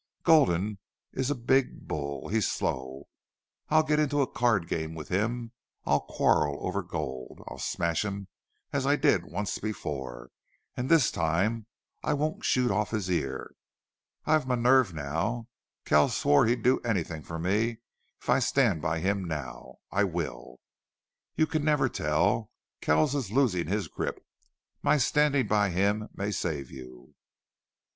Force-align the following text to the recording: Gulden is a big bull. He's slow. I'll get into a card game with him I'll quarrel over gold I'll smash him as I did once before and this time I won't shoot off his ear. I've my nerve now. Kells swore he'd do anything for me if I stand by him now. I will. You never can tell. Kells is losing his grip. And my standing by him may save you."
Gulden 0.23 0.79
is 1.13 1.29
a 1.29 1.35
big 1.35 1.87
bull. 1.87 2.29
He's 2.29 2.51
slow. 2.51 3.07
I'll 3.69 3.83
get 3.83 3.99
into 3.99 4.23
a 4.23 4.31
card 4.31 4.67
game 4.67 4.95
with 4.95 5.09
him 5.09 5.51
I'll 5.85 5.99
quarrel 6.01 6.57
over 6.65 6.81
gold 6.81 7.43
I'll 7.47 7.59
smash 7.59 8.03
him 8.03 8.27
as 8.73 8.87
I 8.87 8.95
did 8.95 9.23
once 9.25 9.59
before 9.59 10.31
and 10.75 10.89
this 10.89 11.11
time 11.11 11.67
I 12.01 12.15
won't 12.15 12.43
shoot 12.43 12.71
off 12.71 12.89
his 12.89 13.11
ear. 13.11 13.53
I've 14.25 14.47
my 14.47 14.55
nerve 14.55 14.91
now. 14.91 15.49
Kells 15.85 16.17
swore 16.17 16.47
he'd 16.47 16.63
do 16.63 16.79
anything 16.79 17.21
for 17.21 17.37
me 17.37 17.77
if 18.19 18.27
I 18.27 18.39
stand 18.39 18.81
by 18.81 19.01
him 19.01 19.23
now. 19.25 19.75
I 19.91 20.03
will. 20.03 20.61
You 21.35 21.45
never 21.59 21.89
can 21.89 22.05
tell. 22.07 22.51
Kells 22.81 23.13
is 23.13 23.29
losing 23.31 23.67
his 23.67 23.87
grip. 23.87 24.15
And 24.15 24.25
my 24.81 24.97
standing 24.97 25.45
by 25.45 25.69
him 25.69 26.09
may 26.15 26.31
save 26.31 26.71
you." 26.71 27.13